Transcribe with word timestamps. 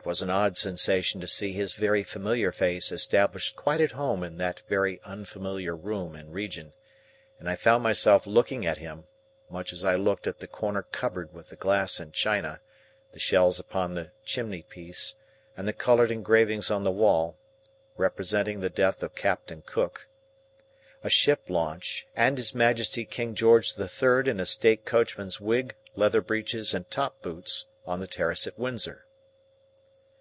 It 0.00 0.06
was 0.06 0.22
an 0.22 0.30
odd 0.30 0.56
sensation 0.56 1.20
to 1.20 1.26
see 1.26 1.52
his 1.52 1.74
very 1.74 2.04
familiar 2.04 2.52
face 2.52 2.92
established 2.92 3.56
quite 3.56 3.80
at 3.80 3.92
home 3.92 4.22
in 4.22 4.38
that 4.38 4.62
very 4.68 5.00
unfamiliar 5.02 5.74
room 5.74 6.14
and 6.14 6.32
region; 6.32 6.72
and 7.40 7.50
I 7.50 7.56
found 7.56 7.82
myself 7.82 8.24
looking 8.24 8.64
at 8.64 8.78
him, 8.78 9.06
much 9.50 9.72
as 9.72 9.84
I 9.84 9.96
looked 9.96 10.28
at 10.28 10.38
the 10.38 10.46
corner 10.46 10.82
cupboard 10.84 11.32
with 11.34 11.48
the 11.50 11.56
glass 11.56 11.98
and 11.98 12.12
china, 12.12 12.60
the 13.10 13.18
shells 13.18 13.58
upon 13.58 13.92
the 13.94 14.12
chimney 14.24 14.62
piece, 14.62 15.16
and 15.56 15.66
the 15.66 15.72
coloured 15.72 16.12
engravings 16.12 16.70
on 16.70 16.84
the 16.84 16.92
wall, 16.92 17.36
representing 17.96 18.60
the 18.60 18.70
death 18.70 19.02
of 19.02 19.16
Captain 19.16 19.62
Cook, 19.66 20.06
a 21.02 21.10
ship 21.10 21.42
launch, 21.50 22.06
and 22.14 22.38
his 22.38 22.54
Majesty 22.54 23.04
King 23.04 23.34
George 23.34 23.74
the 23.74 23.88
Third 23.88 24.28
in 24.28 24.38
a 24.38 24.46
state 24.46 24.84
coachman's 24.84 25.40
wig, 25.40 25.74
leather 25.96 26.20
breeches, 26.20 26.72
and 26.72 26.88
top 26.88 27.20
boots, 27.20 27.66
on 27.84 27.98
the 27.98 28.06
terrace 28.06 28.46
at 28.46 28.56
Windsor. 28.58 29.04